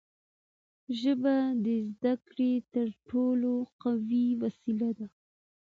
[0.99, 3.51] ژبه د زدهکړې تر ټولو
[3.81, 5.07] قوي وسیله ده.